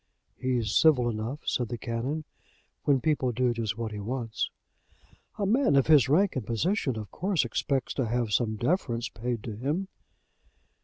[0.35, 2.23] "He's civil enough," said the Canon,
[2.85, 4.49] "when people do just what he wants."
[5.37, 9.43] "A man of his rank and position of course expects to have some deference paid
[9.43, 9.89] to him."